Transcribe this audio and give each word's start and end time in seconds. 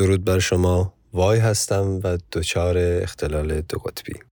درود 0.00 0.24
بر 0.24 0.38
شما. 0.38 0.94
وای 1.12 1.38
هستم 1.38 2.00
و 2.04 2.18
دچار 2.32 2.78
اختلال 2.78 3.60
دو 3.60 3.78
قطبی. 3.78 4.29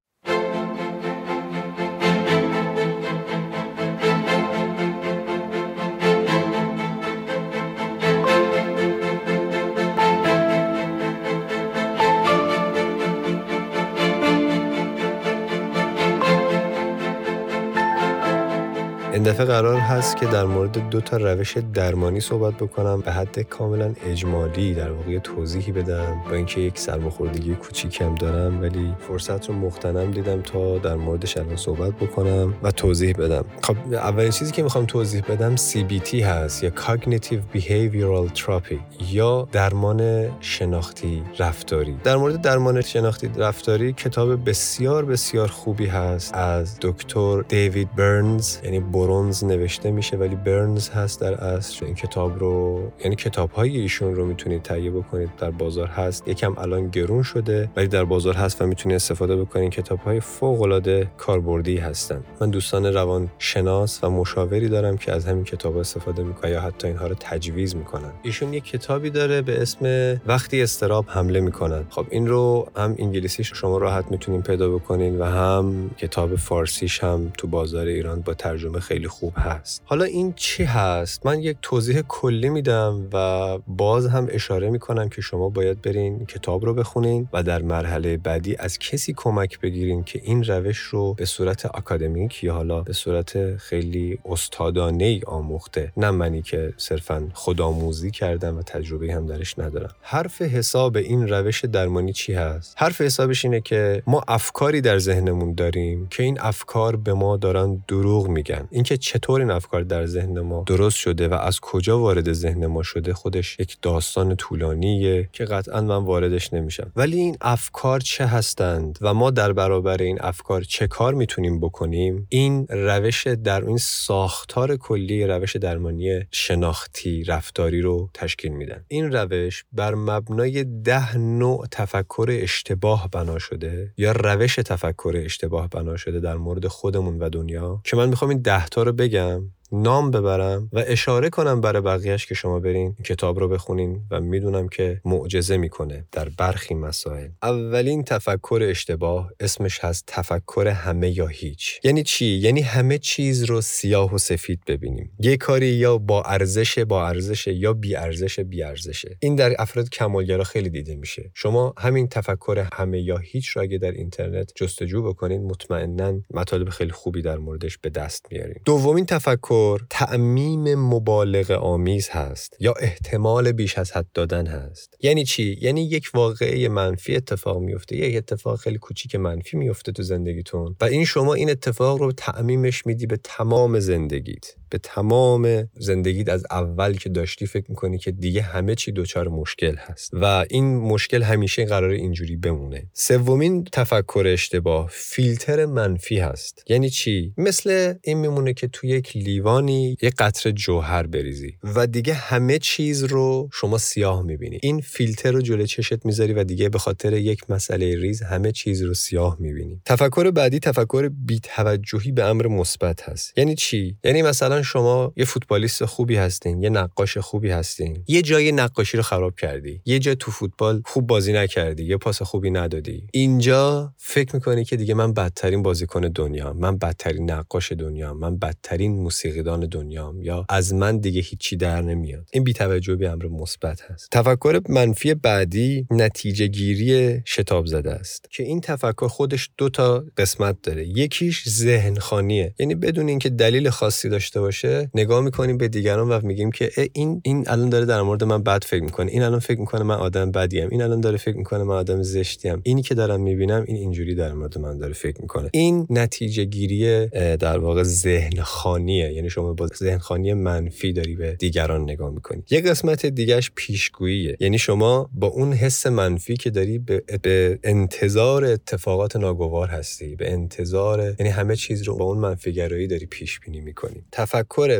این 19.12 19.22
دفعه 19.22 19.46
قرار 19.46 19.76
هست 19.76 20.16
که 20.16 20.26
در 20.26 20.44
مورد 20.44 20.88
دو 20.90 21.00
تا 21.00 21.16
روش 21.16 21.56
درمانی 21.74 22.20
صحبت 22.20 22.54
بکنم. 22.54 23.00
به 23.00 23.12
حد 23.12 23.38
کاملا 23.40 23.94
اجمالی 24.06 24.74
در 24.74 24.92
واقع 24.92 25.18
توضیحی 25.18 25.72
بدم. 25.72 26.22
با 26.30 26.36
اینکه 26.36 26.60
یک 26.60 26.78
سرماخوردگی 26.78 27.54
کوچیکم 27.54 28.14
دارم 28.14 28.60
ولی 28.60 28.94
فرصت 29.08 29.48
رو 29.48 29.54
مختنم 29.54 30.10
دیدم 30.10 30.42
تا 30.42 30.78
در 30.78 30.94
موردش 30.94 31.36
الان 31.36 31.56
صحبت 31.56 31.92
بکنم 31.92 32.54
و 32.62 32.70
توضیح 32.70 33.12
بدم. 33.12 33.44
خب 33.62 33.76
اولین 33.92 34.30
چیزی 34.30 34.52
که 34.52 34.62
می‌خوام 34.62 34.86
توضیح 34.86 35.22
بدم 35.28 35.56
CBT 35.56 36.14
هست 36.14 36.64
یا 36.64 36.70
Cognitive 36.70 37.56
Behavioral 37.56 38.38
Therapy 38.38 38.76
یا 39.12 39.48
درمان 39.52 40.30
شناختی 40.40 41.22
رفتاری. 41.38 41.96
در 42.04 42.16
مورد 42.16 42.40
درمان 42.40 42.80
شناختی 42.80 43.30
رفتاری 43.36 43.92
کتاب 43.92 44.48
بسیار 44.48 45.04
بسیار 45.04 45.48
خوبی 45.48 45.86
هست 45.86 46.34
از 46.34 46.78
دکتر 46.80 47.40
دیوید 47.40 47.94
برنز 47.96 48.56
یعنی 48.64 48.80
برونز 49.08 49.44
نوشته 49.44 49.90
میشه 49.90 50.16
ولی 50.16 50.36
برنز 50.36 50.88
هست 50.88 51.20
در 51.20 51.34
اصل. 51.34 51.84
این 51.86 51.94
کتاب 51.94 52.38
رو 52.38 52.82
یعنی 53.04 53.16
کتاب 53.16 53.50
های 53.50 53.76
ایشون 53.76 54.14
رو 54.14 54.26
می‌تونید 54.26 54.62
تهیه 54.62 54.90
بکنید. 54.90 55.30
در 55.38 55.50
بازار 55.50 55.86
هست. 55.86 56.28
یکم 56.28 56.58
الان 56.58 56.88
گرون 56.88 57.22
شده 57.22 57.70
ولی 57.76 57.88
در 57.88 58.04
بازار 58.04 58.34
هست 58.34 58.62
و 58.62 58.66
می‌تونید 58.66 58.96
استفاده 58.96 59.36
بکنید. 59.36 59.72
کتاب 59.72 59.98
های 59.98 60.20
فوق 60.20 60.62
العاده 60.62 61.10
کاربردی 61.16 61.76
هستن. 61.76 62.20
من 62.40 62.50
دوستان 62.50 62.86
روان 62.86 63.28
شناس 63.38 64.04
و 64.04 64.10
مشاوری 64.10 64.68
دارم 64.68 64.96
که 64.96 65.12
از 65.12 65.26
همین 65.26 65.44
کتاب 65.44 65.76
استفاده 65.76 66.22
می‌کنن 66.22 66.50
یا 66.50 66.60
حتی 66.60 66.86
اینها 66.86 67.06
رو 67.06 67.14
تجویز 67.20 67.76
می‌کنن. 67.76 68.10
ایشون 68.22 68.52
یک 68.52 68.64
کتابی 68.64 69.10
داره 69.10 69.42
به 69.42 69.62
اسم 69.62 69.86
وقتی 70.26 70.62
استراب 70.62 71.04
حمله 71.08 71.40
می‌کنن. 71.40 71.84
خب 71.90 72.06
این 72.10 72.26
رو 72.26 72.68
هم 72.76 72.94
انگلیسیش 72.98 73.52
شما 73.54 73.78
راحت 73.78 74.04
می‌تونین 74.10 74.42
پیدا 74.42 74.68
بکنین 74.68 75.18
و 75.18 75.24
هم 75.24 75.90
کتاب 75.98 76.36
فارسیش 76.36 77.04
هم 77.04 77.32
تو 77.38 77.46
بازار 77.46 77.86
ایران 77.86 78.20
با 78.20 78.34
ترجمه 78.34 78.80
خیلی 78.88 79.08
خوب 79.08 79.32
هست. 79.36 79.82
حالا 79.84 80.04
این 80.04 80.32
چی 80.36 80.64
هست؟ 80.64 81.26
من 81.26 81.40
یک 81.40 81.56
توضیح 81.62 82.02
کلی 82.08 82.48
میدم 82.48 83.08
و 83.12 83.58
باز 83.66 84.06
هم 84.06 84.28
اشاره 84.30 84.70
می‌کنم 84.70 85.08
که 85.08 85.22
شما 85.22 85.48
باید 85.48 85.82
برین 85.82 86.26
کتاب 86.26 86.64
رو 86.64 86.74
بخونین 86.74 87.28
و 87.32 87.42
در 87.42 87.62
مرحله 87.62 88.16
بعدی 88.16 88.56
از 88.56 88.78
کسی 88.78 89.14
کمک 89.16 89.60
بگیرین 89.60 90.04
که 90.04 90.20
این 90.24 90.44
روش 90.44 90.78
رو 90.78 91.14
به 91.14 91.24
صورت 91.24 91.66
اکادمیک 91.66 92.44
یا 92.44 92.54
حالا 92.54 92.80
به 92.80 92.92
صورت 92.92 93.56
خیلی 93.56 94.18
استادانه 94.24 95.04
ای 95.04 95.20
آموخته. 95.26 95.92
نه 95.96 96.10
منی 96.10 96.42
که 96.42 96.72
صرفا 96.76 97.28
خودآموزی 97.34 98.10
کردم 98.10 98.58
و 98.58 98.62
تجربه 98.62 99.14
هم 99.14 99.26
درش 99.26 99.58
ندارم. 99.58 99.94
حرف 100.00 100.42
حساب 100.42 100.96
این 100.96 101.28
روش 101.28 101.64
درمانی 101.64 102.12
چی 102.12 102.32
هست؟ 102.32 102.74
حرف 102.78 103.00
حسابش 103.00 103.44
اینه 103.44 103.60
که 103.60 104.02
ما 104.06 104.22
افکاری 104.28 104.80
در 104.80 104.98
ذهنمون 104.98 105.54
داریم 105.54 106.06
که 106.10 106.22
این 106.22 106.40
افکار 106.40 106.96
به 106.96 107.14
ما 107.14 107.36
دارن 107.36 107.84
دروغ 107.88 108.28
میگن. 108.28 108.68
اینکه 108.78 108.96
چطور 108.96 109.40
این 109.40 109.50
افکار 109.50 109.82
در 109.82 110.06
ذهن 110.06 110.40
ما 110.40 110.64
درست 110.66 110.96
شده 110.96 111.28
و 111.28 111.34
از 111.34 111.60
کجا 111.60 111.98
وارد 111.98 112.32
ذهن 112.32 112.66
ما 112.66 112.82
شده 112.82 113.14
خودش 113.14 113.56
یک 113.58 113.76
داستان 113.82 114.36
طولانیه 114.36 115.28
که 115.32 115.44
قطعا 115.44 115.80
من 115.80 116.04
واردش 116.04 116.52
نمیشم. 116.52 116.92
ولی 116.96 117.16
این 117.16 117.36
افکار 117.40 118.00
چه 118.00 118.26
هستند 118.26 118.98
و 119.00 119.14
ما 119.14 119.30
در 119.30 119.52
برابر 119.52 120.02
این 120.02 120.18
افکار 120.20 120.62
چه 120.62 120.86
کار 120.86 121.14
می‌تونیم 121.14 121.60
بکنیم؟ 121.60 122.26
این 122.28 122.66
روش 122.68 123.26
در 123.26 123.64
این 123.64 123.76
ساختار 123.76 124.76
کلی 124.76 125.26
روش 125.26 125.56
درمانی 125.56 126.20
شناختی 126.30 127.24
رفتاری 127.24 127.80
رو 127.80 128.10
تشکیل 128.14 128.52
میدن. 128.52 128.84
این 128.88 129.12
روش 129.12 129.64
بر 129.72 129.94
مبنای 129.94 130.64
ده 130.64 131.16
نوع 131.16 131.66
تفکر 131.70 132.26
اشتباه 132.30 133.08
بنا 133.12 133.38
شده 133.38 133.92
یا 133.96 134.12
روش 134.12 134.54
تفکر 134.54 135.22
اشتباه 135.24 135.68
بنا 135.68 135.96
شده 135.96 136.20
در 136.20 136.36
مورد 136.36 136.66
خودمون 136.66 137.18
و 137.18 137.28
دنیا 137.28 137.80
که 137.84 137.96
من 137.96 138.08
می‌خوام 138.08 138.28
این 138.28 138.42
ده 138.42 138.67
تا 138.68 138.82
رو 138.82 138.92
بگم. 138.92 139.57
نام 139.72 140.10
ببرم 140.10 140.68
و 140.72 140.84
اشاره 140.86 141.30
کنم 141.30 141.60
برای 141.60 141.82
بقیهش 141.82 142.26
که 142.26 142.34
شما 142.34 142.60
برین 142.60 142.94
کتاب 143.04 143.38
رو 143.38 143.48
بخونین 143.48 144.00
و 144.10 144.20
می‌دونم 144.20 144.68
که 144.68 145.00
معجزه 145.04 145.56
می‌کنه 145.56 146.04
در 146.12 146.28
برخی 146.38 146.74
مسائل. 146.74 147.28
اولین 147.42 148.04
تفکر 148.04 148.60
اشتباه 148.62 149.30
اسمش 149.40 149.84
هست 149.84 150.04
تفکر 150.06 150.68
همه 150.68 151.18
یا 151.18 151.26
هیچ. 151.26 151.80
یعنی 151.84 152.02
چی؟ 152.02 152.26
یعنی 152.26 152.60
همه 152.60 152.98
چیز 152.98 153.44
رو 153.44 153.60
سیاه 153.60 154.14
و 154.14 154.18
سفید 154.18 154.60
ببینیم. 154.66 155.10
یه 155.20 155.36
کاری 155.36 155.66
یا 155.66 155.98
با 155.98 156.22
ارزش 156.22 156.78
با 156.78 157.06
ارزش 157.06 157.46
یا 157.46 157.72
بی 157.72 157.96
ارزش 157.96 158.40
بی 158.40 158.62
ارزشه 158.62 159.16
این 159.20 159.36
در 159.36 159.54
افراد 159.58 159.88
کمالگرا 159.88 160.44
خیلی 160.44 160.70
دیده 160.70 160.94
میشه. 160.94 161.30
شما 161.34 161.74
همین 161.78 162.08
تفکر 162.08 162.68
همه 162.72 163.00
یا 163.00 163.16
هیچ 163.16 163.48
رو 163.48 163.62
اگه 163.62 163.78
در 163.78 163.92
اینترنت 163.92 164.52
جستجو 164.54 165.02
بکنین 165.02 165.44
مطمئنا 165.44 166.20
مطالب 166.30 166.68
خیلی 166.68 166.92
خوبی 166.92 167.22
در 167.22 167.38
موردش 167.38 167.78
به 167.78 167.90
دست 167.90 168.26
میارین. 168.30 168.56
دومین 168.64 169.06
تفکر 169.06 169.57
تعمیم 169.90 170.74
مبالغه 170.74 171.56
آمیز 171.56 172.08
هست 172.08 172.56
یا 172.60 172.74
احتمال 172.80 173.52
بیش 173.52 173.78
از 173.78 173.92
حد 173.92 174.06
دادن 174.14 174.46
هست. 174.46 174.96
یعنی 175.00 175.24
چی؟ 175.24 175.58
یعنی 175.60 175.82
یک 175.82 176.10
واقعه 176.14 176.68
منفی 176.68 177.16
اتفاق 177.16 177.58
میفته 177.58 177.96
یک 177.96 178.16
اتفاق 178.16 178.58
خیلی 178.60 178.78
کوچیک 178.78 179.14
منفی 179.14 179.56
میفته 179.56 179.92
تو 179.92 180.02
زندگیتون 180.02 180.76
و 180.80 180.84
این 180.84 181.04
شما 181.04 181.34
این 181.34 181.50
اتفاق 181.50 181.98
رو 181.98 182.12
تعمیمش 182.12 182.86
میدی 182.86 183.06
به 183.06 183.18
تمام 183.24 183.78
زندگیت. 183.80 184.54
به 184.70 184.78
تمام 184.78 185.68
زندگیت 185.78 186.28
از 186.28 186.44
اول 186.50 186.94
که 186.94 187.08
داشتی 187.08 187.46
فکر 187.46 187.64
می‌کنی 187.68 187.98
که 187.98 188.10
دیگه 188.10 188.42
همه 188.42 188.74
چی 188.74 188.92
دچار 188.92 189.28
مشکل 189.28 189.76
هست. 189.76 190.10
و 190.12 190.44
این 190.50 190.76
مشکل 190.76 191.22
همیشه 191.22 191.64
قرار 191.64 191.90
اینجوری 191.90 192.36
بمونه. 192.36 192.86
سومین 192.92 193.64
تفکر 193.64 194.24
اشتباه 194.26 194.88
فیلتر 194.92 195.66
منفی 195.66 196.18
هست. 196.18 196.64
یعنی 196.68 196.90
چی؟ 196.90 197.34
مثل 197.36 197.94
این 198.04 198.18
میمونه 198.18 198.54
که 198.54 198.68
تو 198.68 198.86
یک 198.86 199.16
لیوانی 199.16 199.96
یک 200.02 200.14
قطره 200.18 200.52
جوهر 200.52 201.06
بریزی 201.06 201.54
و 201.62 201.86
دیگه 201.86 202.14
همه 202.14 202.58
چیز 202.58 203.04
رو 203.04 203.48
شما 203.52 203.78
سیاه 203.78 204.22
می‌بینی. 204.22 204.58
این 204.62 204.80
فیلتر 204.80 205.30
رو 205.30 205.40
جلوی 205.40 205.66
چشت 205.66 206.06
می‌ذاری 206.06 206.32
و 206.32 206.44
دیگه 206.44 206.68
به 206.68 206.78
خاطر 206.78 207.12
یک 207.12 207.50
مسئله 207.50 207.96
ریز 207.96 208.22
همه 208.22 208.52
چیز 208.52 208.82
رو 208.82 208.94
سیاه 208.94 209.36
می‌بینی. 209.40 209.80
تفکر 209.84 210.30
بعدی 210.30 210.58
تفکر 210.58 211.08
بی‌توجهی 211.08 212.12
به 212.12 212.24
امر 212.24 212.46
مثبت 212.46 213.02
هست. 213.02 213.38
یعنی 213.38 213.54
چی؟ 213.54 213.96
یعنی 214.04 214.22
مثلا 214.22 214.57
شما 214.62 215.12
یه 215.16 215.24
فوتبالیست 215.24 215.84
خوبی 215.84 216.16
هستین 216.16 216.62
یه 216.62 216.70
نقاش 216.70 217.18
خوبی 217.18 217.50
هستین. 217.50 218.04
یه 218.08 218.22
جای 218.22 218.52
نقاشی 218.52 218.96
رو 218.96 219.02
خراب 219.02 219.36
کردی. 219.36 219.80
یه 219.84 219.98
جا 219.98 220.14
تو 220.14 220.30
فوتبال 220.30 220.82
خوب 220.84 221.06
بازی 221.06 221.32
نکردی 221.32 221.84
یه 221.84 221.96
پاس 221.96 222.22
خوبی 222.22 222.50
ندادی. 222.50 223.06
اینجا 223.12 223.92
فکر 223.96 224.34
می‌کنی 224.34 224.64
که 224.64 224.76
دیگه 224.76 224.94
من 224.94 225.12
بدترین 225.12 225.62
بازیکن 225.62 226.00
دنیا 226.00 226.52
من 226.52 226.78
بدترین 226.78 227.30
نقاش 227.30 227.72
دنیا 227.72 228.14
من 228.14 228.38
بدترین 228.38 228.92
موسیقیدان 228.92 229.60
دنیام 229.60 230.22
یا 230.22 230.46
از 230.48 230.74
من 230.74 230.98
دیگه 230.98 231.20
هیچی 231.20 231.56
در 231.56 231.82
نمیاد. 231.82 232.28
این 232.32 232.44
بی‌توجهی 232.44 232.96
به 232.96 233.08
امر 233.08 233.26
مثبت 233.26 233.80
هست. 233.82 234.08
تفکر 234.12 234.60
منفی 234.68 235.14
بعدی 235.14 235.86
نتیجه 235.90 236.46
گیری 236.46 237.22
شتاب 237.26 237.66
زده 237.66 237.90
است. 237.90 238.28
که 238.30 238.42
این 238.42 238.60
تفکر 238.60 239.08
خودش 239.08 239.50
دو 239.58 239.68
تا 239.68 240.04
قسمت 240.16 240.56
داره. 240.62 240.86
یکیش 240.88 241.48
ذهن 241.48 241.98
خانیه 241.98 242.54
یعنی 242.58 242.74
بدون 242.74 243.08
اینکه 243.08 243.28
دلیل 243.28 243.70
خاصی 243.70 244.08
داشته 244.08 244.40
باشه 244.48 244.90
نگاه 244.94 245.20
می‌کنیم 245.24 245.56
به 245.58 245.68
دیگران 245.68 246.08
و 246.08 246.20
میگیم 246.26 246.50
که 246.50 246.70
این 246.92 247.20
این 247.24 247.44
الان 247.46 247.68
داره 247.68 247.84
در 247.84 248.02
مورد 248.02 248.24
من 248.24 248.42
بد 248.42 248.64
فکر 248.64 248.82
می‌کنه. 248.82 249.10
این 249.10 249.22
الان 249.22 249.38
فکر 249.38 249.60
می‌کنه 249.60 249.82
من 249.82 249.94
آدم 249.94 250.30
بدیم 250.30 250.68
این 250.70 250.82
الان 250.82 251.00
داره 251.00 251.16
فکر 251.16 251.36
می‌کنه 251.36 251.62
من 251.62 251.74
آدم 251.74 252.02
زشتیم 252.02 252.60
اینی 252.62 252.82
که 252.82 252.94
دارم 252.94 253.20
می‌بینم 253.20 253.64
این 253.66 253.76
اینجوری 253.76 254.14
در 254.14 254.32
مورد 254.32 254.58
من 254.58 254.78
داره 254.78 254.92
فکر 254.92 255.20
می‌کنه. 255.20 255.50
این 255.52 255.86
نتیجه 255.90 256.44
گیری 256.44 257.06
در 257.36 257.58
واقع 257.58 257.82
ذهن 257.82 258.42
خانیه 258.42 259.12
یعنی 259.12 259.30
شما 259.30 259.52
با 259.52 259.66
ذهن 259.66 259.98
خانی 259.98 260.34
منفی 260.34 260.92
داری 260.92 261.14
به 261.14 261.32
دیگران 261.32 261.82
نگاه 261.82 262.10
می‌کنی. 262.10 262.42
یه 262.50 262.60
قسمت 262.60 263.06
دیگهش 263.06 263.50
پیشگوییه. 263.54 264.36
یعنی 264.40 264.58
شما 264.58 265.10
با 265.12 265.26
اون 265.26 265.52
حس 265.52 265.86
منفی 265.86 266.36
که 266.36 266.50
داری 266.50 266.78
به, 266.78 267.02
به 267.22 267.58
انتظار 267.64 268.44
اتفاقات 268.44 269.16
ناگوار 269.16 269.68
هستی. 269.68 270.16
به 270.16 270.32
انتظار 270.32 271.14
یعنی 271.18 271.32
همه 271.32 271.56
چیز 271.56 271.82
رو 271.82 271.96
با 271.96 272.04
اون 272.04 272.18
منفی 272.18 272.52
گرایی 272.52 272.86
داری 272.86 273.06
پیش 273.06 273.40
بینی 273.40 273.60
می‌کنی 273.60 274.04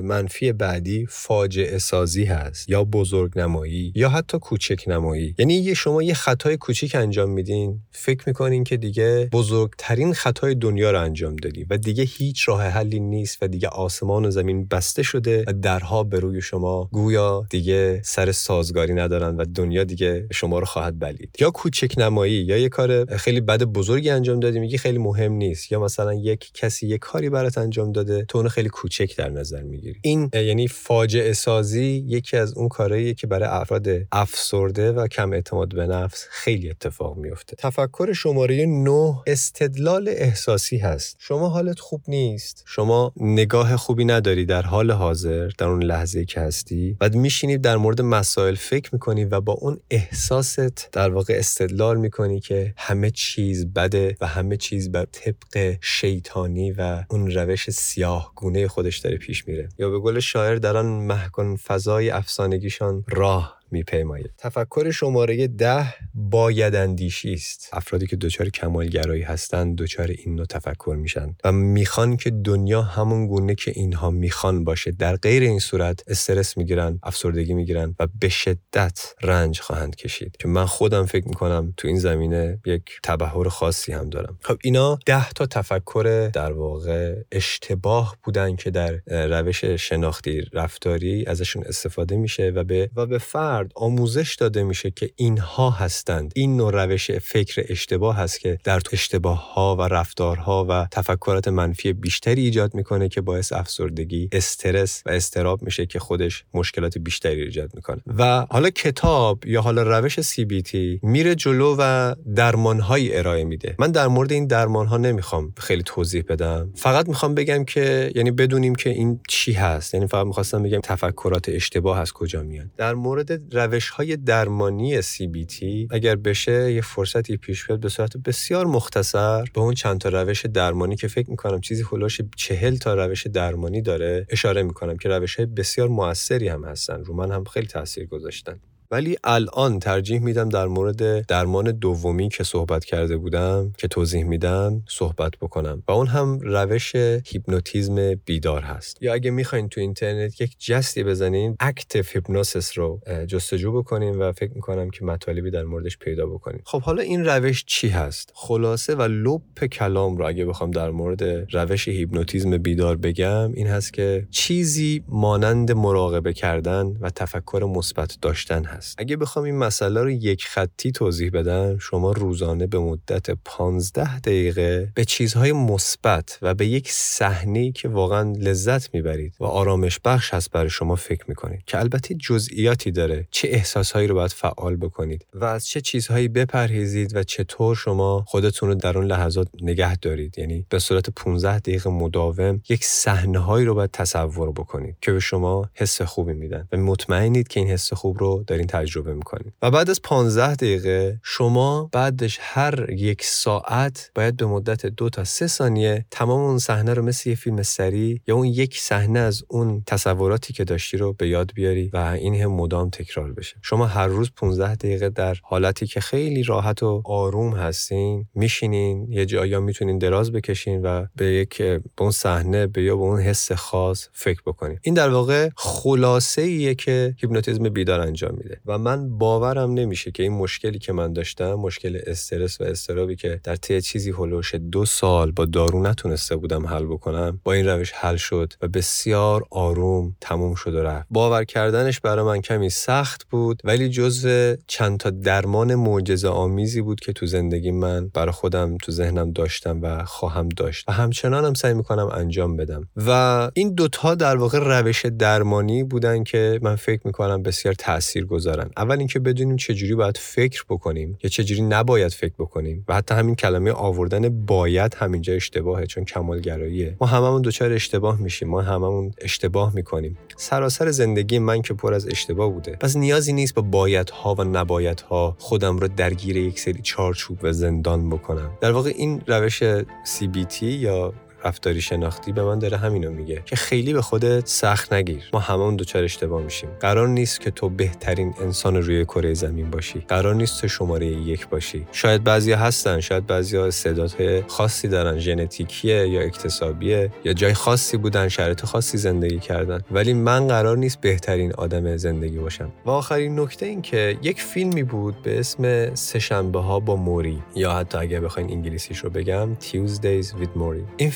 منفی 0.03 0.53
بعدی 0.53 1.07
فاجعه 1.09 1.79
سازی 1.79 2.25
هست 2.25 2.69
یا 2.69 2.85
بزرگ 2.85 3.39
نمایی 3.39 3.93
یا 3.95 4.09
حتی 4.09 4.39
کوچک 4.39 4.85
نمایی. 4.87 5.35
یعنی 5.39 5.55
یه 5.55 5.75
شما 5.75 6.03
یه 6.03 6.15
خطای 6.15 6.57
کوچیک 6.57 6.95
انجام 6.95 7.31
میدین 7.31 7.81
فکر 7.91 8.23
می‌کنین 8.27 8.65
که 8.65 8.77
دیگه 8.77 9.29
بزرگترین 9.33 10.13
خطای 10.13 10.55
دنیا 10.55 10.91
رو 10.91 11.01
انجام 11.01 11.37
دادی 11.37 11.67
و 11.71 11.77
دیگه 11.77 12.05
هیچ 12.05 12.49
راه 12.49 12.63
حلی 12.63 13.01
نیست 13.01 13.39
و 13.43 13.49
دیگه 13.49 13.69
آسمان 13.69 14.25
و 14.25 14.31
زمین 14.31 14.69
بسته 14.69 15.03
شده 15.03 15.45
و 15.47 15.53
درها 15.53 16.03
به 16.05 16.21
روی 16.21 16.41
شما 16.41 16.89
گویا 16.93 17.47
دیگه 17.51 18.01
سر 18.05 18.33
سازگاری 18.33 18.95
ندارن 18.95 19.37
و 19.37 19.45
دنیا 19.45 19.85
دیگه 19.85 20.29
شما 20.33 20.59
رو 20.59 20.65
خواهد 20.65 20.99
بلید. 20.99 21.37
یا 21.41 21.51
کوچک 21.51 21.95
نمایی 21.99 22.35
یا 22.35 22.59
یه 22.59 22.69
کار 22.69 23.17
خیلی 23.17 23.41
بد 23.41 23.63
بزرگی 23.63 24.11
انجام 24.11 24.41
دادی 24.41 24.61
میگی 24.61 24.79
خیلی 24.79 24.99
مهم 24.99 25.33
نیست. 25.33 25.73
یا 25.73 25.81
مثلا 25.81 26.15
یک 26.15 26.51
کسی 26.55 26.87
یک 26.87 27.01
کاری 27.01 27.31
برات 27.31 27.59
انجام 27.59 27.93
داده 27.93 28.25
تو 28.25 28.39
اونو 28.39 28.49
خیلی 28.51 28.69
کوچک 28.69 29.17
در 29.17 29.29
نظر 29.29 29.48
می‌گیری؟ 29.55 30.01
این 30.03 30.31
یعنی 30.35 30.69
فاجعه 30.69 31.33
سازی 31.33 32.05
یکی 32.07 32.37
از 32.37 32.55
اون 32.55 32.69
کارهاییه 32.69 33.15
که 33.15 33.27
برای 33.27 33.49
افراد 33.49 33.89
افسرده 34.13 34.93
و 34.93 35.07
کم 35.07 35.33
اعتماد 35.33 35.75
به 35.75 35.87
نفس 35.87 36.27
خیلی 36.31 36.71
اتفاق 36.71 37.17
میفته 37.17 37.57
تفکر 37.57 38.13
شماره 38.13 38.67
9 38.67 39.15
استدلال 39.27 40.09
احساسی 40.09 40.79
هست. 40.79 41.17
شما 41.19 41.49
حالت 41.49 41.81
خوب 41.81 42.03
نیست. 42.09 42.65
شما 42.67 43.13
نگاه 43.17 43.77
خوبی 43.77 44.05
نداری 44.05 44.47
در 44.47 44.63
حال 44.63 44.91
حاضر 44.91 45.51
در 45.59 45.67
اون 45.67 45.83
لحظه 45.83 46.25
که 46.25 46.41
هستی 46.41 46.97
بعد 47.01 47.15
میشینی 47.15 47.59
در 47.59 47.77
مورد 47.77 48.01
مسائل 48.01 48.55
فکر 48.55 48.91
می‌کنی 48.93 49.25
و 49.25 49.41
با 49.41 49.53
اون 49.53 49.81
احساست 49.91 50.91
در 50.93 51.11
واقع 51.11 51.35
استدلال 51.39 51.97
می‌کنی 51.97 52.41
که 52.41 52.75
همه 52.77 53.11
چیز 53.11 53.67
بده 53.67 54.17
و 54.21 54.27
همه 54.27 54.57
چیز 54.57 54.93
بر 54.93 55.05
طبق 55.05 55.77
شیطانی 55.81 56.73
و 56.73 57.05
اون 57.11 57.31
روش 57.31 57.71
سیاه 57.71 58.33
گونه 58.35 58.69
خودش 58.69 58.99
داره 58.99 59.17
پیش 59.17 59.38
میره. 59.47 59.69
یا 59.79 59.91
به 59.91 59.99
قول 59.99 60.21
شاعر 60.21 60.57
در 60.57 60.77
آن 60.77 60.87
محکن 60.87 61.57
فضای 61.57 62.11
افسانگیشان 62.11 63.05
راه. 63.09 63.58
میپیماید. 63.71 64.31
تفکر 64.39 64.91
شماره 64.91 65.47
ده 65.47 65.95
باید 66.15 66.75
اندیشی 66.75 67.33
است. 67.33 67.69
افرادی 67.73 68.07
که 68.07 68.17
دچار 68.17 68.49
کمالگرایی 68.49 69.23
هستند 69.23 69.77
دچار 69.77 70.09
این 70.09 70.35
نوع 70.35 70.47
تفکر 70.47 70.97
میشن 71.01 71.37
و 71.45 71.53
می‌خوان 71.53 72.17
که 72.17 72.31
دنیا 72.31 72.83
همون 72.83 73.27
گونه 73.27 73.55
که 73.55 73.73
اینها 73.75 74.11
می‌خوان 74.11 74.65
باشه. 74.65 74.91
در 74.91 75.17
غیر 75.17 75.43
این 75.43 75.59
صورت 75.59 76.03
استرس 76.07 76.57
می‌گیرن 76.57 76.99
افسردگی 77.03 77.55
می‌گیرن 77.55 77.95
و 78.01 78.07
به 78.21 78.29
شدت 78.29 79.15
رنج 79.23 79.61
خواهند 79.61 79.97
کشید. 79.97 80.37
که 80.37 80.49
من 80.49 80.67
خودم 80.67 81.07
فکر 81.07 81.29
می‌کنم 81.29 81.75
تو 81.77 81.89
این 81.89 81.99
زمینه 81.99 82.61
یک 82.67 82.83
تبهر 83.03 83.49
خاصی 83.49 83.93
هم 83.93 84.11
دارم. 84.11 84.39
خب 84.43 84.57
اینا 84.63 84.99
ده 85.07 85.31
تا 85.31 85.47
تفکر 85.47 86.31
در 86.35 86.53
واقع 86.53 87.15
اشتباه 87.33 88.17
بودن 88.23 88.57
که 88.57 88.71
در 88.71 89.01
روش 89.07 89.65
شناختی 89.65 90.43
رفتاری 90.53 91.27
ازشون 91.27 91.65
استفاده 91.65 92.17
میشه 92.17 92.53
و 92.55 92.65
به 92.65 92.91
و 92.97 93.07
به 93.07 93.19
فرد 93.19 93.58
آموزش 93.75 94.35
داده 94.35 94.63
میشه 94.63 94.91
که 94.91 95.11
اینها 95.17 95.71
هستند. 95.71 96.33
این 96.35 96.57
نوع 96.57 96.85
روش 96.85 97.11
فکر 97.11 97.65
اشتباه 97.69 98.17
هست 98.17 98.41
که 98.41 98.59
در 98.65 98.81
اشتباه 98.93 99.55
ها 99.55 99.77
و 99.77 99.83
رفتارها 99.83 100.67
و 100.69 100.89
تفکرات 100.91 101.49
منفی 101.49 101.93
بیشتری 101.93 102.45
ایجاد 102.45 102.75
می‌کنه 102.75 103.09
که 103.09 103.21
باعث 103.21 103.53
افسردگی 103.53 104.29
استرس 104.33 105.03
و 105.07 105.11
استراب 105.11 105.63
میشه 105.63 105.87
که 105.87 105.99
خودش 105.99 106.45
مشکلات 106.55 106.99
بیشتری 106.99 107.43
ایجاد 107.43 107.71
می‌کنه. 107.75 108.01
و 108.07 108.47
حالا 108.51 108.71
کتاب 108.71 109.47
یا 109.47 109.63
حالا 109.63 109.99
روش 109.99 110.21
CBT 110.21 110.77
میره 111.03 111.35
جلو 111.35 111.77
و 111.79 112.15
درمانهایی 112.35 113.17
ارائه 113.17 113.45
میده. 113.45 113.75
من 113.79 113.91
در 113.91 114.09
مورد 114.09 114.33
این 114.33 114.47
درمان 114.47 114.87
ها 114.87 114.97
نمی‌خوام 114.97 115.53
خیلی 115.57 115.83
توضیح 115.83 116.25
بدم. 116.29 116.73
فقط 116.75 117.09
می‌خوام 117.09 117.35
بگم 117.35 117.65
که 117.65 118.13
یعنی 118.15 118.31
بدونیم 118.31 118.75
که 118.75 118.91
این 118.91 119.21
چی 119.29 119.53
هست. 119.53 119.95
یعنی 119.95 120.07
فقط 120.07 120.27
می‌خواستم 120.27 120.63
بگم 120.63 120.81
تفکرات 120.81 121.49
اشتباه 121.49 121.99
از 121.99 122.13
کجا 122.13 122.43
میان. 122.43 122.71
در 122.77 122.95
مورد 122.95 123.48
روش 123.53 123.89
های 123.89 124.17
درمانی 124.17 125.03
CBT 125.03 125.65
اگر 125.91 126.17
بشه 126.17 126.73
یه 126.73 126.81
فرصتی 126.81 127.37
پیش 127.37 127.67
بیاد 127.67 127.81
به 127.81 127.89
صورت 127.89 128.17
بسیار 128.17 128.67
مختصر 128.67 129.45
به 129.45 129.61
اون 129.61 129.75
چند 129.75 130.01
تا 130.01 130.09
روش 130.09 130.47
درمانی 130.47 130.97
که 130.97 131.09
فکر 131.09 131.31
می‌کنم 131.31 131.61
چیزی 131.61 131.85
خلاش 131.85 132.21
چهل 132.37 132.77
تا 132.77 132.95
روش 132.95 133.27
درمانی 133.27 133.83
داره 133.83 134.27
اشاره 134.31 134.63
می‌کنم 134.63 134.97
که 134.97 135.09
روش 135.09 135.37
های 135.37 135.47
بسیار 135.47 135.89
موثری 135.89 136.49
هم 136.49 136.65
هستن. 136.65 137.05
رو 137.05 137.15
من 137.15 137.31
هم 137.33 137.45
خیلی 137.45 137.67
تاثیر 137.67 138.07
گذاشتن. 138.07 138.61
ولی 138.91 139.17
الان 139.25 139.79
ترجیح 139.79 140.21
میدم 140.21 140.49
در 140.49 140.67
مورد 140.67 141.27
درمان 141.27 141.73
دومی 141.73 142.29
که 142.29 142.45
صحبت 142.45 142.85
کرده 142.85 143.17
بودم 143.17 143.73
که 143.79 143.89
توضیح 143.89 144.25
میدم 144.25 144.83
صحبت 144.89 145.33
بکنم. 145.41 145.83
و 145.89 145.93
اون 145.93 146.07
هم 146.07 146.39
روش 146.43 146.95
هیپنوتیزم 146.95 148.15
بیدار 148.15 148.63
هست. 148.63 149.03
یا 149.03 149.15
اگه 149.15 149.31
می‌خواین 149.31 149.69
تو 149.69 149.81
اینترنت 149.81 150.41
یک 150.41 150.57
جستی 150.59 151.05
بزنین 151.05 151.57
active 151.61 152.05
hypnosis 152.15 152.79
رو 152.79 153.01
جستجو 153.27 153.73
بکنین 153.73 154.19
و 154.19 154.33
فکر 154.33 154.53
می‌کنم 154.55 154.91
که 154.91 155.05
مطالبی 155.05 155.51
در 155.51 155.65
موردش 155.65 155.99
پیدا 155.99 156.27
بکنین. 156.27 156.61
خب 156.65 156.83
حالا 156.83 157.03
این 157.03 157.25
روش 157.25 157.65
چی 157.67 157.89
هست؟ 157.89 158.33
خلاصه 158.35 158.95
و 158.95 159.03
لب 159.03 159.65
کلام 159.65 160.17
رو 160.17 160.27
اگه 160.27 160.45
بخوام 160.45 160.71
در 160.71 160.91
مورد 160.91 161.23
روش 161.57 161.89
هیپنوتیزم 161.89 162.59
بیدار 162.59 162.97
بگم 162.97 163.53
این 163.53 163.67
هست 163.67 163.93
که 163.93 164.27
چیزی 164.31 165.05
مانند 165.09 165.73
مراقبه 165.73 166.33
کردن 166.33 166.97
و 167.01 167.11
تفکر 167.11 167.73
مثبت 167.75 168.19
داشتن 168.23 168.65
هست. 168.65 168.78
اگه 168.99 169.17
بخوام 169.17 169.45
این 169.45 169.59
مسئله 169.59 170.03
رو 170.03 170.11
یک 170.11 170.45
خطی 170.47 170.93
توضیح 170.93 171.31
بدم 171.31 171.79
شما 171.79 172.13
روزانه 172.13 172.67
به 172.67 172.79
مدت 172.79 173.31
15 173.45 174.21
دقیقه 174.21 174.93
به 174.95 175.05
چیزهای 175.05 175.53
مثبت 175.53 176.39
و 176.43 176.55
به 176.55 176.67
یک 176.67 176.91
صحنه 176.91 177.73
که 177.73 177.89
واقعا 177.89 178.33
لذت 178.39 178.95
می‌برید 178.95 179.35
و 179.41 179.45
آرامش 179.45 180.01
بخش 180.05 180.35
هست 180.35 180.51
برای 180.51 180.71
شما 180.71 180.97
فکر 180.97 181.25
می‌کنید 181.29 181.65
که 181.67 181.79
البته 181.79 182.15
جزئیاتی 182.15 182.91
داره 182.91 183.29
چه 183.31 183.49
احساسهایی 183.49 184.09
رو 184.09 184.15
باید 184.15 184.31
فعال 184.31 184.77
بکنید 184.77 185.27
و 185.35 185.45
از 185.45 185.67
چه 185.67 185.81
چیزهایی 185.81 186.29
بپرهیزید 186.29 187.17
و 187.17 187.23
چطور 187.23 187.77
شما 187.77 188.25
خودتون 188.29 188.69
رو 188.69 188.75
در 188.75 188.99
اون 188.99 189.07
لحظات 189.07 189.49
نگه 189.63 189.97
دارید. 189.97 190.39
یعنی 190.39 190.67
به 190.69 190.79
صورت 190.79 191.11
15 191.11 191.59
دقیقه 191.59 191.91
مداوم 191.91 192.63
یک 192.69 192.85
صحنه 192.85 193.39
هایی 193.39 193.67
رو 193.67 193.75
باید 193.75 193.91
تصور 193.91 194.53
بکنید 194.53 194.97
که 195.01 195.13
به 195.13 195.21
شما 195.21 195.71
حس 195.75 196.03
خوبی 196.03 196.33
میدن. 196.33 196.69
و 196.73 196.77
مطمئنید 196.77 197.49
که 197.49 197.61
این 197.61 197.69
حس 197.69 197.93
خوب 197.93 198.19
رو 198.19 198.45
دارین 198.47 198.67
تجربه 198.69 199.15
می‌کنید 199.15 199.53
و 199.63 199.71
بعد 199.71 199.91
از 199.91 200.03
15 200.03 200.55
دقیقه 200.55 201.21
شما 201.23 201.91
بعدش 201.93 202.39
هر 202.41 202.91
یک 202.91 203.25
ساعت 203.25 204.11
باید 204.15 204.37
به 204.37 204.47
مدت 204.47 204.87
دو 204.87 205.11
تا 205.11 205.25
سه 205.25 205.47
ثانیه 205.47 206.07
تمام 206.11 206.41
اون 206.41 206.59
صحنه 206.59 206.95
رو 206.95 207.03
مثل 207.03 207.29
یه 207.29 207.35
فیلم 207.35 207.63
سری 207.63 208.21
یا 208.27 208.35
اون 208.35 208.47
یک 208.47 208.79
صحنه 208.81 209.19
از 209.19 209.43
اون 209.49 209.83
تصوراتی 209.87 210.53
که 210.53 210.65
داشتی 210.65 210.97
رو 210.97 211.13
به 211.13 211.29
یاد 211.29 211.53
بیاری 211.55 211.91
و 211.93 211.97
این 211.97 212.35
هم 212.35 212.53
مدام 212.53 212.91
تکرار 212.91 213.33
بشه. 213.33 213.57
شما 213.63 213.87
هر 213.87 214.07
روز 214.07 214.31
15 214.37 214.75
دقیقه 214.75 215.09
در 215.09 215.37
حالتی 215.43 215.87
که 215.87 216.01
خیلی 216.01 216.43
راحت 216.43 216.83
و 216.83 217.03
آروم 217.05 217.57
هستین 217.57 218.27
میشینین 218.35 219.13
یه 219.13 219.27
جایی 219.27 219.59
می‌تونین 219.59 219.99
دراز 219.99 220.33
بکشین 220.33 220.83
و 220.83 221.07
به 221.17 221.27
یک 221.27 221.63
به 221.63 221.83
اون 221.99 222.11
صحنه 222.11 222.67
به 222.67 222.83
یا 222.83 222.97
به 222.97 223.03
اون 223.03 223.21
حس 223.21 223.53
خاص 223.53 224.09
فکر 224.13 224.41
بکنین. 224.47 224.79
این 224.83 224.95
در 224.95 225.09
واقع 225.09 225.49
خلاصه 225.57 226.43
ایه 226.43 226.75
که 226.75 227.15
هیپنوتیزم 227.19 227.69
بیدار 227.69 228.01
انجام 228.01 228.35
میده. 228.35 228.58
و 228.67 228.79
من 228.79 229.19
باورم 229.19 229.73
نمیشه 229.73 230.11
که 230.11 230.23
این 230.23 230.33
مشکلی 230.33 230.79
که 230.79 230.93
من 230.93 231.13
داشتم 231.13 231.55
مشکل 231.55 232.01
استرس 232.07 232.61
و 232.61 232.65
استرابی 232.65 233.17
که 233.17 233.41
در 233.45 233.57
طی 233.57 233.81
چیزی 233.81 234.11
هلوش 234.11 234.55
دو 234.55 234.85
سال 234.85 235.31
با 235.31 235.45
دارو 235.45 235.83
نتونسته 235.83 236.37
بودم 236.37 236.67
حل 236.67 236.87
بکنم 236.87 237.41
با 237.45 237.53
این 237.53 237.69
روش 237.69 237.93
حل 237.93 238.17
شد 238.17 238.53
و 238.63 238.69
بسیار 238.69 239.45
آروم 239.51 240.17
تموم 240.21 240.55
شد 240.55 240.75
و 240.75 240.83
رفت. 240.83 241.07
باور 241.11 241.45
کردنش 241.45 242.01
برای 242.01 242.25
من 242.25 242.41
کمی 242.41 242.71
سخت 242.71 243.25
بود 243.31 243.61
ولی 243.65 243.89
جزو 243.89 244.57
چند 244.67 244.99
تا 244.99 245.11
درمان 245.11 245.75
معجزه 245.75 246.29
آمیزی 246.29 246.81
بود 246.81 247.01
که 247.01 247.13
تو 247.13 247.27
زندگی 247.27 247.71
من 247.71 248.09
برای 248.09 248.33
خودم 248.33 248.77
تو 248.77 248.93
ذهنم 248.93 249.33
داشتم 249.33 249.83
و 249.83 250.05
خواهم 250.05 250.49
داشت. 250.49 250.85
و 250.89 250.93
همچنانم 250.93 251.47
هم 251.47 251.55
سعی 251.55 251.75
می‌کنم 251.75 252.09
انجام 252.13 252.57
بدم. 252.57 252.89
و 252.97 253.51
این 253.55 253.75
دوتا 253.75 254.15
در 254.15 254.37
واقع 254.37 254.59
روش 254.59 255.07
درمانی 255.07 255.85
بودن 255.85 256.25
که 256.25 256.61
من 256.63 256.77
فکر 256.77 257.01
می‌کنم 257.05 257.43
بسیار 257.43 257.75
تأثیر 257.75 258.27
دارن 258.49 258.71
اول 258.77 258.99
اینکه 258.99 259.19
بدونیم 259.19 259.57
چجوری 259.57 259.95
باید 259.95 260.17
فکر 260.17 260.65
بکنیم 260.69 261.19
یا 261.23 261.31
چجوری 261.31 261.63
نباید 261.63 262.13
فکر 262.13 262.35
بکنیم 262.39 262.85
و 262.89 262.95
حتی 262.95 263.15
همین 263.15 263.35
کلمه 263.35 263.73
آوردن 263.73 264.47
باید 264.47 264.95
همینجا 264.95 265.33
اشتباهه 265.33 265.87
چون 265.87 266.05
کمالگراییه. 266.05 266.97
ما 267.01 267.07
هممون 267.07 267.43
دچار 267.43 267.73
اشتباه 267.73 268.21
میشیم 268.21 268.49
ما 268.49 268.63
هممون 268.63 269.13
اشتباه 269.21 269.75
می‌کنیم. 269.75 270.19
سراسر 270.37 270.91
زندگی 270.91 271.39
من 271.39 271.63
که 271.63 271.75
پر 271.75 271.95
از 271.95 272.07
اشتباه 272.09 272.53
بوده. 272.53 272.77
پس 272.81 272.97
نیازی 272.97 273.33
نیست 273.33 273.55
با 273.55 273.63
بایدها 273.63 274.35
و 274.35 274.45
نبایدها 274.45 275.37
خودم 275.39 275.77
رو 275.77 275.89
درگیر 275.89 276.37
یک 276.37 276.61
سری 276.61 276.81
چارچوب 276.83 277.39
و 277.43 277.53
زندان 277.53 278.11
بکنم. 278.11 278.51
در 278.61 278.73
واقع 278.73 278.93
این 278.97 279.23
روش 279.27 279.63
CBT 280.05 280.63
یا 280.63 281.13
رفتاری 281.45 281.81
شناختی 281.81 282.33
به 282.33 282.45
من 282.45 282.59
داره 282.59 282.77
همینو 282.77 283.11
میگه 283.11 283.43
که 283.45 283.57
خیلی 283.57 283.93
به 283.93 284.03
خودت 284.03 284.47
سخت 284.47 284.93
نگیر. 284.93 285.31
ما 285.33 285.39
همون 285.39 285.77
دوچار 285.77 286.05
اشتباه 286.05 286.43
میشیم. 286.43 286.69
قرار 286.81 287.09
نیست 287.09 287.41
که 287.41 287.51
تو 287.51 287.69
بهترین 287.69 288.35
انسان 288.41 288.77
روی 288.77 289.05
کره 289.05 289.35
زمین 289.35 289.71
باشی. 289.71 290.05
قرار 290.09 290.35
نیست 290.35 290.61
تو 290.61 290.69
شماره 290.69 291.07
یک 291.07 291.49
باشی. 291.49 291.87
شاید 291.93 292.25
بعضیا 292.25 292.57
هستن 292.57 293.01
شاید 293.01 293.27
بعضیا 293.27 293.67
استعدادهای 293.67 294.43
خاصی 294.43 294.89
دارن 294.89 295.19
ژنتیکیه 295.19 296.09
یا 296.09 296.21
اکتسابیه 296.21 297.11
یا 297.25 297.33
جای 297.33 297.55
خاصی 297.55 297.97
بودن 297.97 298.29
شرایط 298.29 298.65
خاصی 298.65 298.99
زندگی 298.99 299.39
کردن. 299.39 299.81
ولی 299.91 300.13
من 300.13 300.49
قرار 300.49 300.77
نیست 300.77 301.01
بهترین 301.01 301.53
آدم 301.53 301.97
زندگی 301.97 302.39
باشم. 302.39 302.73
و 302.87 302.91
آخرین 302.91 303.41
نکته 303.41 303.67
این 303.67 303.83
که 303.83 304.19
یک 304.23 304.43
فیلمی 304.43 304.83
بود 304.83 305.23
به 305.23 305.39
اسم 305.39 305.95
سهشنبه 305.95 306.61
ها 306.61 306.81
با 306.81 306.97
موری 306.97 307.43
یا 307.55 307.73
حتی 307.73 307.99
اگر 307.99 308.21
بخواین 308.21 308.51
انگلیسیش 308.51 308.99
رو 308.99 309.11
بگم 309.11 309.49
Tuesdays 309.61 310.27
with 310.27 310.57
موری 310.57 310.85
این 310.97 311.11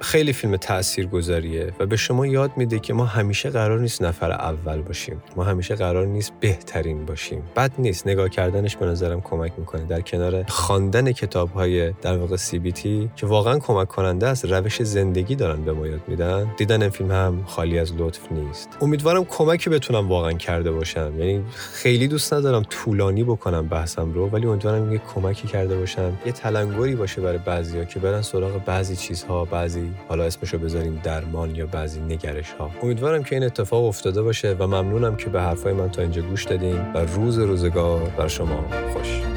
خیلی 0.00 0.32
فیلم 0.32 0.56
تاثیرگذاریه 0.56 1.72
و 1.80 1.86
به 1.86 1.96
شما 1.96 2.26
یاد 2.26 2.50
میده 2.56 2.78
که 2.78 2.94
ما 2.94 3.04
همیشه 3.04 3.50
قرار 3.50 3.80
نیست 3.80 4.02
نفر 4.02 4.30
اول 4.30 4.82
باشیم. 4.82 5.22
ما 5.36 5.44
همیشه 5.44 5.74
قرار 5.74 6.06
نیست 6.06 6.32
بهترین 6.40 7.04
باشیم. 7.04 7.42
بد 7.56 7.72
نیست. 7.78 8.06
نگاه 8.06 8.28
کردنش 8.28 8.76
به 8.76 8.86
نظرم 8.86 9.20
کمک 9.20 9.52
می‌کنه. 9.58 9.84
در 9.84 10.00
کنار 10.00 10.44
خواندن 10.48 11.12
کتاب 11.12 11.52
های 11.52 11.92
در 11.92 12.16
واقع 12.16 12.36
تی 12.36 13.10
که 13.16 13.26
واقعا 13.26 13.58
کمک 13.58 13.88
کننده 13.88 14.26
است 14.26 14.44
روش 14.44 14.82
زندگی 14.82 15.34
دارن 15.34 15.62
به 15.62 15.72
ما 15.72 15.86
یاد 15.86 16.00
میدن. 16.08 16.46
دیدن 16.56 16.82
این 16.82 16.90
فیلم 16.90 17.10
هم 17.10 17.44
خالی 17.46 17.78
از 17.78 17.92
لطف 17.96 18.32
نیست. 18.32 18.68
امیدوارم 18.80 19.24
کمکی 19.24 19.70
بتونم 19.70 20.08
واقعا 20.08 20.32
کرده 20.32 20.72
باشم. 20.72 21.12
یعنی 21.18 21.44
خیلی 21.72 22.08
دوست 22.08 22.34
ندارم 22.34 22.62
طولانی 22.70 23.24
بکنم 23.24 23.68
بحثم 23.68 24.12
رو 24.12 24.28
ولی 24.28 24.46
امیدوارم 24.46 24.92
یه 24.92 25.00
کمکی 25.14 25.48
کرده 25.48 25.76
باشم. 25.76 26.18
یه 26.26 26.32
تلنگری 26.32 26.94
باشه 26.94 27.20
برای 27.20 27.38
بعضیا 27.38 27.84
که 27.84 28.00
برن 28.00 28.22
سراغ 28.22 28.64
بعضی 28.64 28.96
چیزها 28.96 29.44
بعضی 29.52 29.90
حالا 30.08 30.24
اسمشو 30.24 30.58
بذاریم 30.58 31.00
درمان 31.04 31.56
یا 31.56 31.66
بعضی 31.66 32.00
نگرش 32.00 32.50
ها 32.50 32.70
امیدوارم 32.82 33.22
که 33.22 33.36
این 33.36 33.44
اتفاق 33.44 33.84
افتاده 33.84 34.22
باشه 34.22 34.56
و 34.58 34.66
ممنونم 34.66 35.16
که 35.16 35.30
به 35.30 35.40
حرفای 35.40 35.72
من 35.72 35.90
تا 35.90 36.02
اینجا 36.02 36.22
گوش 36.22 36.44
دادین 36.44 36.92
و 36.94 36.98
روز 36.98 37.38
روزگار 37.38 38.00
بر 38.18 38.28
شما 38.28 38.64
خوش. 38.92 39.31